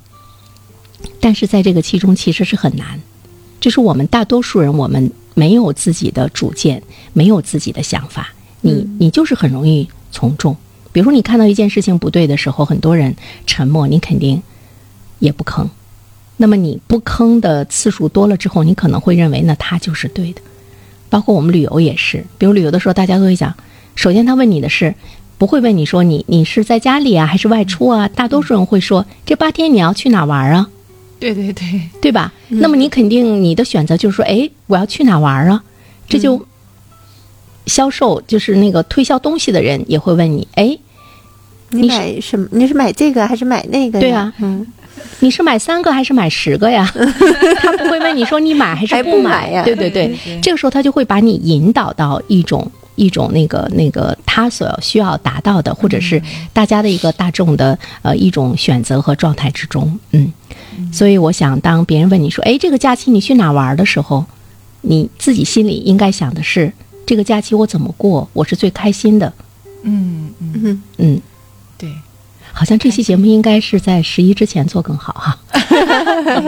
[1.20, 3.00] 但是在这个其中其实是很难。
[3.64, 8.34] 这是我们大多数人，我们没有自己的主见，没有自己的想法。
[8.60, 10.54] 你你就是很容易从众。
[10.92, 13.16] 比如说，你看到一件事情不对的时候，很多人
[13.48, 14.44] 沉默，你肯定
[15.20, 15.66] 也不吭。
[16.36, 20.42] 那么你不吭的次数多了之后，你可能会认为那他就是对的。
[21.10, 23.56] 包括我们旅游也是，比如旅游的时候，大家都会讲，
[23.96, 24.94] 首先他问你的是，
[25.38, 28.10] 不会问你说你你是在家里啊还是外出啊？
[28.10, 30.70] 大多数人会说这八天你要去哪玩啊？
[31.34, 32.34] 对对对，对吧？
[32.50, 35.64] 那么你肯定你的选择就是说，哎，我要去哪玩啊？
[36.08, 36.46] 这就
[37.66, 40.78] 销售就是那个推销东西的人也会问你，哎，
[41.70, 42.48] 你买什么？
[42.52, 44.00] 你是买这个还是买那个？
[44.00, 44.66] 对啊，嗯，
[45.20, 46.86] 你是买三个还是买十个呀？
[47.60, 60.00] 他不会问你说你买还是不买买呀对对对对对对这个时候他就会把你引导到一种一种那个那个他所需要达到的，或者是大家的一个大众的呃一种选择和状态之中。
[60.12, 60.32] 嗯，
[60.92, 64.26] 所以我想，当别人问你说，哎，这个假期你去哪玩的时候，
[64.82, 66.72] 你自己心里应该想的是，
[67.06, 69.32] 这个假期我怎么过，我是最开心的。
[69.84, 71.22] 嗯嗯，嗯，嗯，
[71.78, 71.92] 对，
[72.54, 75.38] 好像这期节目应该是在十一之前做更好哈。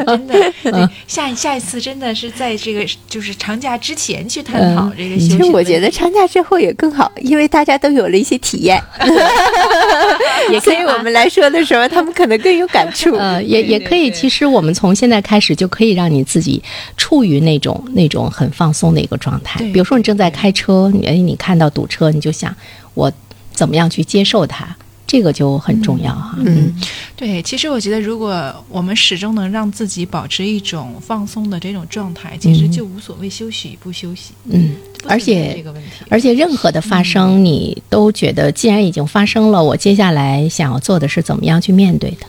[0.06, 5.38] 真的， 对，下一下一次真的是在这个就是长假之前去探讨这个休息其。
[5.38, 8.82] 实我觉得长假之后也更好，因为大家都有了一些体验，
[10.52, 13.16] 也所以我们来说的时候，他们可能更有感触。
[13.16, 14.12] 呃，也也可以。
[14.12, 16.62] 其实我们从现在开始就可以让你自己
[16.96, 19.60] 处于那种那种很放松的一个状态。
[19.74, 22.56] 比如说你正在开车，你哎你看到堵车，你就想
[22.94, 23.12] 我
[23.52, 24.76] 怎么样去接受它，
[25.08, 26.36] 这个就很重要哈。
[26.40, 26.74] 嗯，
[27.16, 32.72] 对，其实我觉得，如果我们始终能让自己保持一种放松的这种状态，其实嗯。
[32.72, 34.76] 就无所谓休息与不休息，嗯，
[35.08, 35.90] 而且这个问题。
[36.10, 42.28] 而且任何的发生，你都觉得既然已经发生了，我接下来想要做的是怎么样去面对的，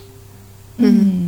[0.77, 1.26] 嗯，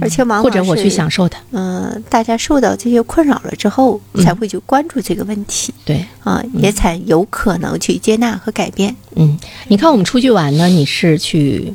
[0.00, 1.40] 而且往往或者我是去享受它。
[1.52, 8.94] 嗯、大家受到这些困扰了之后，嗯才会去关注这个问题对，啊、也才有可能去接纳和改变。
[9.16, 11.72] 嗯，你看我们出去玩呢，你是去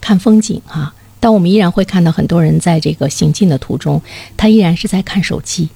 [0.00, 4.00] 看风景哈、但我们依然会看到很多人在这个行进的途中，
[4.36, 5.68] 他依然是在看手机。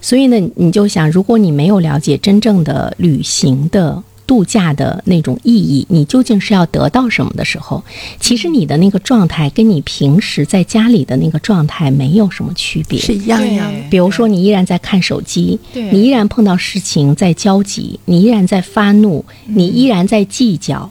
[0.00, 7.82] 所以呢，你就想，如果你没有了解真正的旅行的度假的那种意义，你究竟是要得到什么的时候，
[8.20, 12.98] 其实你的那个状态跟你平时在家里的那个状态没有什么区别。
[13.00, 13.80] 是一样一样的。
[13.90, 20.90] 比如说，你依然在看手机，你依然碰到事情在焦急，你依然在发怒，你依然在计较，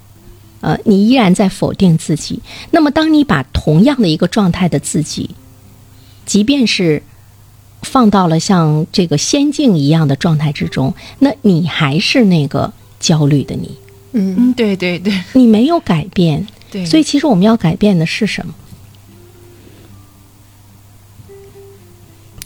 [0.59, 2.39] 呃，你依然在否定自己。
[2.71, 5.31] 那么，当你把同样的一个状态的自己，
[6.25, 7.01] 即便是
[7.81, 13.77] 放到了像这个仙境一样的状态之中，那你还是那个焦虑的你，
[14.13, 15.13] 嗯，嗯，对对对。
[15.33, 16.47] 你没有改变。
[16.71, 18.53] 对，所以，其实我们要改变的是什么？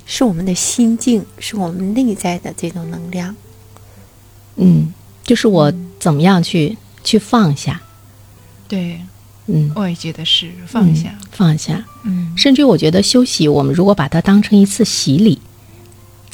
[0.08, 3.36] 是我们的心境，是我们内在的这种能量。
[4.56, 7.82] 嗯，就是我怎么样去去放下，
[8.68, 9.00] 对，
[9.48, 11.10] 嗯，我也觉得是放下。
[11.20, 11.86] 嗯，放下。
[12.04, 12.34] 嗯。
[12.38, 15.40] 甚至我觉得休息，我们如果把它当成一次洗礼，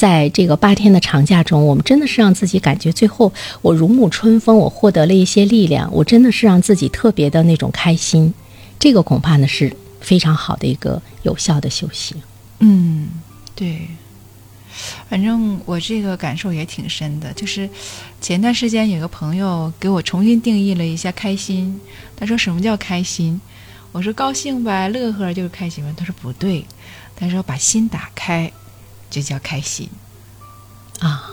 [0.01, 8.33] 在这个八天的长假中，我们真的是让自己感觉最后我如沐春风，我获得了一些力量，我真的是让自己特别的那种开心。
[8.79, 12.15] 这个恐怕呢是非常好的一个有效的休息。
[12.57, 13.09] 嗯，
[13.53, 13.87] 对。
[15.07, 17.69] 反正我这个感受也挺深的，就是
[18.19, 21.79] 前段时间有个朋友给我重新定义了一下开心。
[22.15, 23.39] 他说什么叫开心？
[23.91, 25.93] 我说高兴呗，乐呵就是开心呗。
[25.95, 26.65] 他说不对，
[27.15, 28.51] 他说把心打开
[29.11, 29.87] 就叫开心。
[30.99, 31.29] 啊，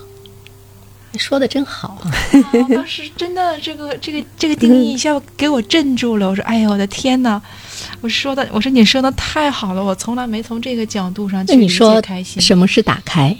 [1.16, 2.10] 说的真好啊！
[2.10, 6.28] 啊 当时真的这个这个这个定义一下给我镇住了。
[6.28, 7.40] 我说哎呦，我的天呐！
[8.00, 13.34] 我说的，我说你说的太好了，我从来没从这个角度上去说开心，什么是打开？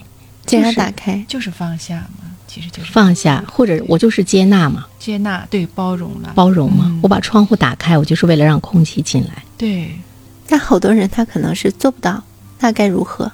[0.47, 6.85] 这样就是打开，就是放下嘛，其实就是放下，或者我就是接纳嘛，接纳，对包容了，包容嘛。
[6.87, 9.43] 嗯我把窗户打开，我就是为了让空气进来。
[9.57, 9.97] 对，
[10.49, 12.23] 但好多人他可能是做不到，
[12.61, 13.31] 那该如何？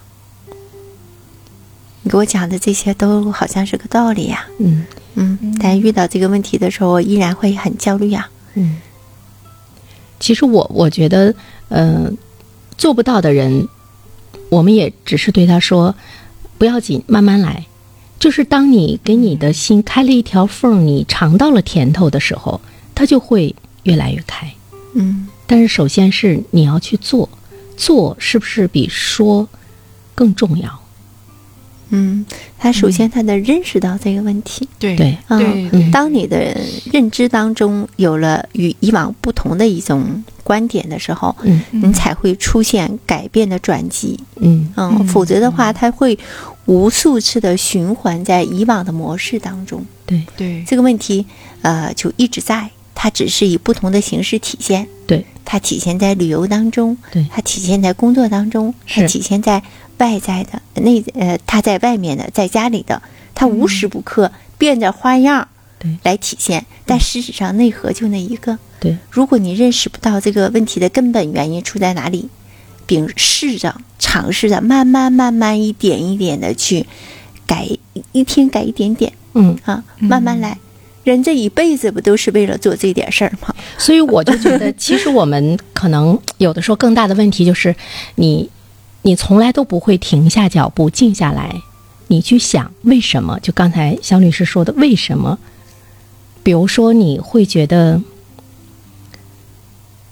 [2.05, 8.77] 你给我讲的这些都好像是个道理呀、嗯嗯，但遇到这个问题的时候，我依然会很焦虑呀、嗯。
[10.21, 11.35] 其实我我觉得，
[11.69, 12.11] 呃，
[12.77, 13.67] 做不到的人，
[14.51, 15.95] 我们也只是对他说，
[16.59, 17.67] 不要紧，慢慢来。
[18.21, 22.61] 就是当你给你的心开了一条缝，你尝到了甜头的时候，
[22.95, 24.53] 它就会越来越开。
[24.95, 27.29] 嗯但是首先是你要去做，
[27.77, 29.49] 做是不是比说
[30.15, 30.84] 更重要？
[31.91, 32.25] 嗯，
[32.59, 34.69] 他首先他得认识到这个问题。
[34.79, 35.17] 对对。
[35.29, 36.57] 嗯当你的
[36.93, 41.63] 认知当中有了与以往不同的一种观点的时候，嗯。
[41.71, 44.19] 你才会出现改变的转机。
[44.37, 44.69] 嗯。
[44.77, 45.07] 嗯，嗯。
[45.07, 46.19] 否则的话，他会
[46.67, 49.85] 无数次的循环在以往的模式当中。
[50.07, 50.23] 对。
[50.37, 50.65] 对。
[50.67, 51.25] 这个问题，
[51.63, 54.87] 呃，就一直在，它只是以不同的形式体现。
[55.07, 57.27] 对，它体现在旅游当中，对。
[57.31, 59.63] 它体现在工作当中，它体现在
[59.99, 63.03] 外在的内呃，他在外面的，在家里的，
[63.35, 68.59] 他无时不刻变着花样对来体现，但事实上内核就那一个。
[68.81, 72.29] 对，如果你认识不到这个问题的根本原因出在哪里，
[72.87, 76.87] 并试着尝试着慢慢慢慢一点一点的去
[77.47, 77.67] 改，
[78.13, 80.59] 一天改一点点嗯，啊，慢慢来。
[81.03, 83.55] 人这一辈子不都是为了做这点事儿吗？
[83.77, 87.75] 所以我就觉得，其实我们可能有的时候更大的问题就是
[88.15, 88.49] 你，
[89.07, 91.61] 你从来都不会停下脚步，静下来，
[92.09, 93.39] 你去想为什么？
[93.41, 95.39] 就刚才肖律师说的，为什么？
[96.43, 98.01] 比如说，你会觉得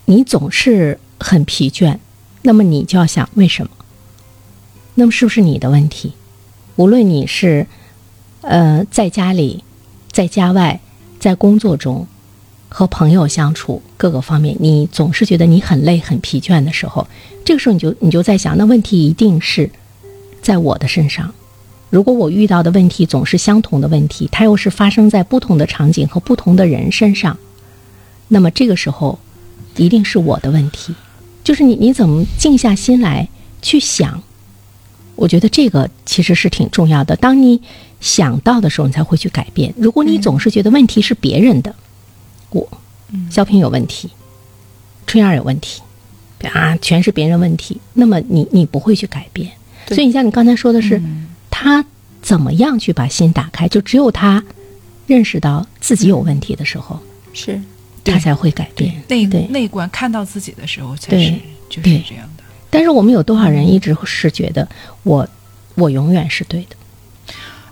[0.05, 1.97] 你总是很疲倦，
[2.43, 3.71] 那么你就要想为什么？
[4.93, 6.13] 那么是不是你的问题？
[6.75, 7.65] 无论你是
[8.41, 9.63] 呃在家里，
[10.11, 10.79] 在家外，
[11.19, 12.05] 在工作中。
[12.75, 17.07] 和朋友相处各个方面，你总是觉得你很累、很疲倦的时候，
[17.45, 19.69] 这个时候你就你就在想，那问题一定是
[20.41, 21.33] 在我的身上。
[21.89, 27.37] 如果我遇到的问题总是相同的问题，它又是发生在不同的场景和不同的人身上，
[28.27, 29.19] 那么这个时候
[29.75, 30.95] 一定是我的问题。
[31.43, 33.27] 就是你你怎么静下心来
[33.61, 34.23] 去想？
[35.15, 37.15] 我觉得这个其实是挺重要的。
[37.15, 37.61] 当你
[38.01, 39.71] 想到的时候，你才会去改变。
[39.77, 41.75] 如果你总是觉得问题是别人的，
[42.49, 42.67] 我，
[43.29, 44.09] 小平有问题，
[45.05, 45.83] 春燕有问题，
[46.51, 47.79] 啊，全是别人问题。
[47.93, 49.51] 那么你你不会去改变，
[49.87, 51.01] 所以你像你刚才说的是，
[51.49, 51.85] 他
[52.21, 53.67] 怎么样去把心打开？
[53.67, 54.43] 就只有他
[55.07, 56.99] 认识到自己有问题的时候，
[57.33, 57.59] 是
[58.03, 59.01] 他才会改变。
[59.07, 61.31] 内对内观看到自己的时候，才对是
[61.69, 62.43] 就是这样的。
[62.69, 64.67] 但是我们有多少人一直是觉得
[65.03, 65.27] 我
[65.75, 66.75] 我永远是对的？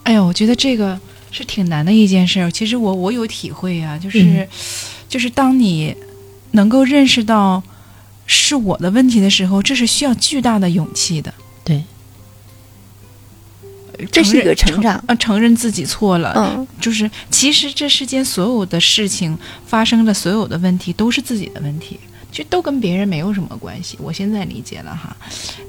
[0.04, 1.00] 哎呀，我觉得这个
[1.32, 2.52] 是挺难的一件事儿。
[2.52, 4.48] 其实我我有体会啊，就是、嗯
[5.08, 5.94] 就是当你
[6.52, 7.62] 能够认识到
[8.34, 11.34] 是我的问题的时候，这是需要巨大的勇气的。
[11.66, 11.84] 对，
[14.10, 16.34] 这是一个成长认啊，承认自己错了。
[16.38, 22.00] 嗯，就是其实这世间所有的事情发生的所有的问题都是自己的问题，
[22.32, 23.98] 就都跟别人没有什么关系。
[24.02, 25.14] 我现在理解了哈，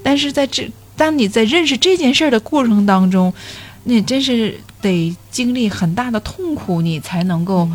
[0.05, 3.35] 但是在这当你在认识这件事儿的过程当中，
[3.83, 7.69] 你真是得经历很大的痛苦，你才能够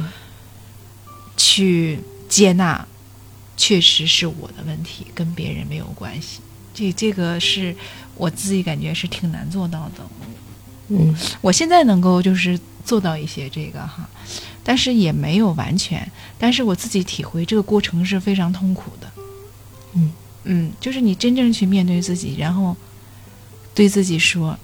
[1.36, 2.88] 去接纳，
[3.58, 6.40] 确实是我的问题，跟别人没有关系。
[6.74, 7.76] 这这个是
[8.16, 10.08] 我自己感觉是挺难做到的。
[10.90, 14.08] 嗯我现在能够就是做到一些这个哈，
[14.64, 16.10] 但是也没有完全。
[16.38, 19.12] 但是我自己体会这个过程是非常痛苦的。
[19.96, 20.12] 嗯
[20.46, 22.78] 嗯，就是你真正去面对自己，然后
[23.76, 24.58] 对自己说，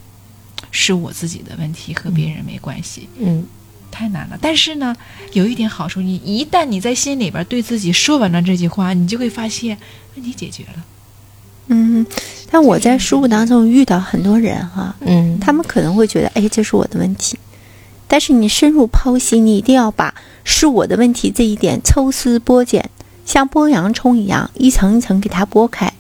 [0.72, 3.46] 是我自己的问题，和别人没关系，嗯
[3.94, 4.38] 太难了。
[4.42, 4.96] 但是呢，
[5.34, 9.78] 有一点好处，你一旦你在心里边对自己说完了这句话，你就会发现
[10.16, 10.84] 问题解决了。
[11.68, 12.06] 嗯，
[12.52, 17.38] 但我在书务当中遇到很多人哈，嗯，他们可能会觉得，哎，这是我的问题。
[18.08, 22.90] 但是你深入剖析，你一定要把是我的问题这一点抽丝剥茧，
[23.26, 25.94] 像剥洋葱一样，一层一层给它剥开，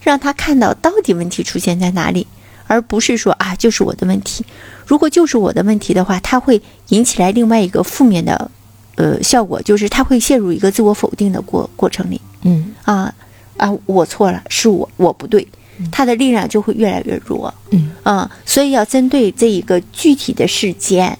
[0.00, 2.26] 让他看到到底问题出现在哪里，
[2.66, 4.44] 而不是说啊，就是我的问题。
[4.92, 8.50] 如果就是我的问题的话，它会引起来另外一个负面的
[8.96, 12.20] 呃效果，就是他会陷入一个自我否定的过过程里。
[12.42, 13.10] 嗯啊
[13.56, 15.48] 啊，我错了，是我我不对，
[15.90, 17.54] 他的力量就会越来越弱。
[17.70, 21.18] 嗯啊，所以要针对这一个具体的事件，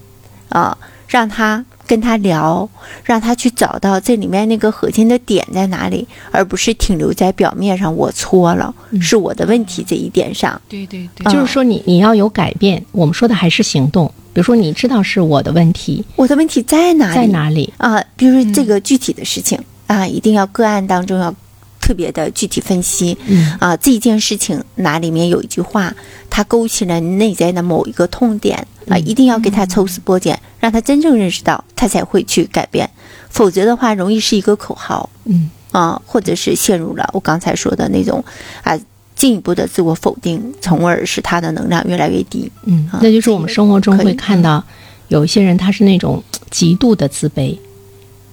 [0.50, 0.76] 啊，
[1.08, 2.66] 让他跟他聊，
[3.04, 10.58] 让他去找到这里面那个核心的点在哪里，而不是停留在表面上我错了，是我的问题这一点上。
[10.70, 12.82] 对对对，嗯就是说你你要有改变。
[12.92, 14.10] 我们说的还是行动。
[14.32, 17.14] 比如说，你知道是我的问题我的问题在哪里？
[17.14, 17.70] 在哪里？
[17.76, 18.02] 啊？
[18.16, 21.34] 比如说这个具体的事情、啊，一定要个案当中要
[21.78, 23.14] 特别的具体分析。
[23.26, 25.94] 嗯啊，这件事情哪里面有一句话，
[26.30, 32.88] 它勾起了你内在的某一个痛点啊，嗯一定要给他抽丝剥茧，让他真正认识到，他才会去改变。
[33.30, 38.22] 否则的话，容易是一个口号嗯啊，或者是陷入了我刚才说的那种
[38.62, 38.78] 啊
[39.14, 42.50] 进一步的自我否定，从而使他的能量越来越低。
[42.64, 44.62] 嗯啊，那就是我们生活中会看到
[45.08, 47.56] 有一些人，他是那种极度的自卑。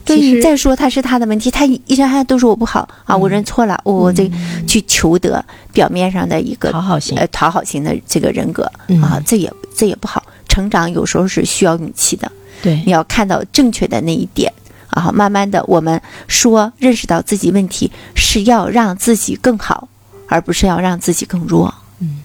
[0.05, 4.29] 对你再说他是他的问题，他一直还都说我不好啊，我认错了，我我这
[4.65, 10.23] 去求得表面上的一个讨好型呃讨好型的这个人格嗯啊，这也这也不好。
[10.59, 12.29] 成长有时候是需要勇气的，
[12.61, 14.51] 对你要看到正确的那一点
[14.89, 19.87] 啊，慢慢的我们说认识到自己问题是要让自己更好，
[20.27, 21.73] 而不是要让自己更弱。
[22.01, 22.19] 嗯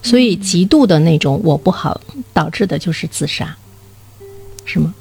[0.00, 2.00] 所以极度的那种我不好，
[2.32, 3.56] 导致的就是自杀，
[4.64, 4.94] 是吗？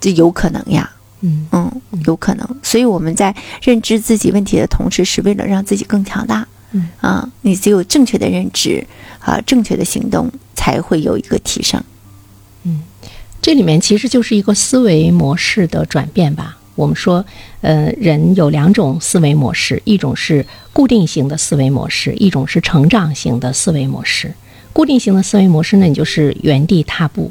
[0.00, 0.90] 这有可能呀，
[1.20, 2.46] 嗯嗯，有可能。
[2.62, 6.46] 所以我们在认知自己问题的同时，是为了让自己更强大。
[6.72, 8.86] 嗯啊，你只有正确的认知
[9.20, 11.82] 啊，正确的行动，才会有一个提升。
[13.44, 16.56] 这里面其实就是一个思维模式的转变吧。
[16.76, 17.22] 我们说，
[17.60, 24.32] 呃，人有两种思维模式，一种是固定型的思维模式，一种是成长型的思维模式。
[24.72, 27.30] 固定型的思维模式呢，你就是原地踏步，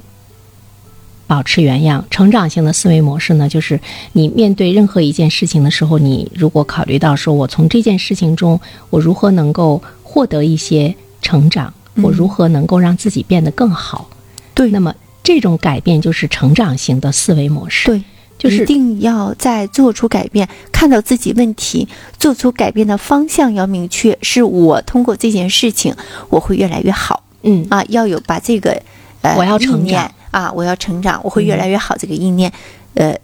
[1.26, 3.80] 保持原样；成长型的思维模式呢，就是
[4.12, 8.62] 你面对任何一件事情的时候，你如果考虑到说我从这件事情中，
[8.92, 10.94] 我如何能够获得一些
[11.24, 14.12] 成长，我如何能够让自己变得更好。
[14.54, 14.94] 对那么
[15.24, 17.86] 这种改变就是成长型的思维模式。
[17.88, 18.04] 对，
[18.38, 21.88] 就是一定要在做出改变，看到自己问题，
[22.20, 24.18] 做出改变的方向要明确。
[24.22, 25.96] 是我通过这件事情，
[26.30, 27.84] 我会越来越好嗯啊！
[27.88, 28.82] 要有把这个
[29.22, 31.96] 呃，我要成长啊，我要成长，我会越来越好。
[31.98, 32.52] 这个意念，
[32.96, 33.16] 呃，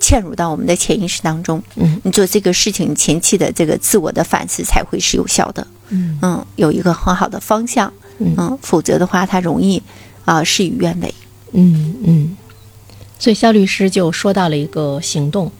[0.00, 1.62] 嵌入到我们的潜意识当中。
[1.76, 5.66] 嗯你做这个事情前期的这个自我的反思才会是有效的。
[5.88, 7.90] 嗯嗯，有一个很好的方向。
[8.18, 9.82] 嗯嗯，否则的话，它容易
[10.24, 11.14] 啊事与愿违。
[11.52, 12.36] 嗯嗯，
[13.18, 15.50] 所以肖律师就说到了一个行动。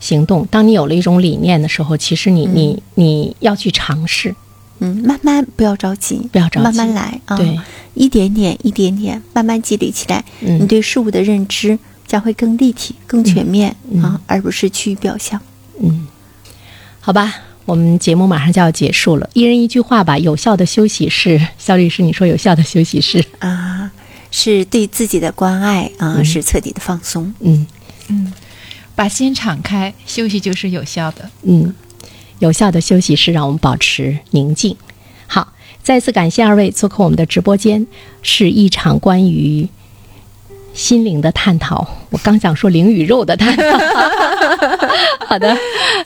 [0.00, 4.34] 行动，当你有了一种理念的时候，其实你你你要去尝试，
[4.78, 7.36] 嗯，慢慢不要着急，不要着急慢慢来啊。
[7.36, 7.60] 对，
[7.92, 15.38] 一点点一点点，慢慢积累起来，你嗯对事物的认知将会更立体、更全面、嗯啊，而不是趋于表象。
[15.82, 16.08] 嗯，
[17.00, 17.34] 好吧，
[17.66, 20.16] 我们节目马上就要结束了，一人一句话吧。
[20.16, 23.22] 有效的休息是肖律师，你说有效的休息是？
[23.40, 23.92] 啊，
[24.30, 27.32] 是对自己的关爱啊，嗯是彻底的放松。
[27.40, 27.66] 嗯
[28.08, 28.32] 嗯，
[28.94, 31.30] 把心敞开，休息就是有效的。
[31.42, 31.74] 嗯，
[32.38, 34.76] 有效的休息是让我们保持宁静。
[35.26, 35.52] 好，
[35.82, 37.86] 再次感谢二位做客我们的直播间，
[38.22, 39.68] 是一场关于
[40.74, 41.86] 心灵的探讨。
[42.10, 43.78] 我刚想说灵与肉的探讨。
[45.26, 45.56] 好的，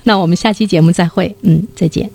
[0.03, 1.35] 那我们下期节目再会。
[1.43, 2.11] 嗯，再见。